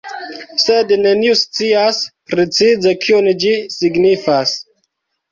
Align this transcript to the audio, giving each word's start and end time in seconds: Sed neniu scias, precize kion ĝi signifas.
Sed 0.61 0.93
neniu 1.01 1.35
scias, 1.41 1.99
precize 2.31 2.93
kion 3.03 3.29
ĝi 3.43 3.51
signifas. 3.75 4.55